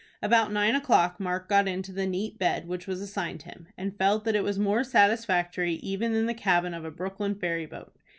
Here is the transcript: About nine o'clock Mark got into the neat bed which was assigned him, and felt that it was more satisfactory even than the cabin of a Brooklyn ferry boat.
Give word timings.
About 0.19 0.51
nine 0.51 0.73
o'clock 0.73 1.19
Mark 1.19 1.47
got 1.47 1.67
into 1.67 1.91
the 1.91 2.07
neat 2.07 2.39
bed 2.39 2.67
which 2.67 2.87
was 2.87 3.01
assigned 3.01 3.43
him, 3.43 3.67
and 3.77 3.95
felt 3.99 4.23
that 4.25 4.35
it 4.35 4.43
was 4.43 4.57
more 4.57 4.83
satisfactory 4.83 5.75
even 5.75 6.11
than 6.13 6.25
the 6.25 6.33
cabin 6.33 6.73
of 6.73 6.83
a 6.83 6.89
Brooklyn 6.89 7.35
ferry 7.35 7.67
boat. 7.67 7.95